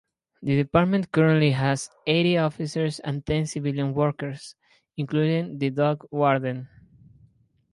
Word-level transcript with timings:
The 0.41 0.55
department 0.55 1.11
currently 1.11 1.51
has 1.51 1.87
eighty 2.07 2.35
officers 2.35 2.97
and 3.01 3.23
ten 3.23 3.45
civilian 3.45 3.93
workers, 3.93 4.55
including 4.97 5.59
the 5.59 5.69
dog 5.69 6.07
warden. 6.09 6.67